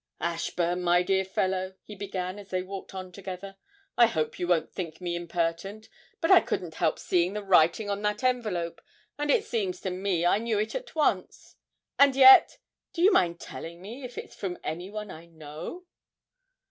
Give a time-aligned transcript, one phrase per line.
[0.19, 3.55] 'Ashburn, my dear fellow,' he began, as they walked on together,
[3.99, 5.89] 'I hope you won't think me impertinent,
[6.21, 8.81] but I couldn't help seeing the writing on that envelope,
[9.19, 11.55] and it seems to me I knew it once,
[11.99, 12.57] and yet
[12.93, 15.85] do you mind telling me if it's from any one I know?'